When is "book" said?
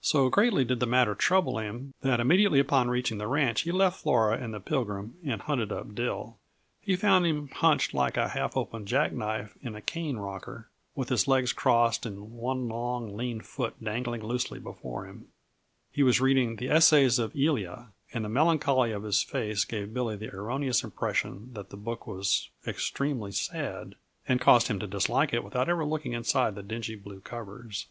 21.76-22.06